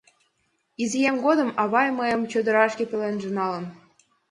[0.83, 3.65] Изиэм годым авай мыйым чодырашке пеленже налын.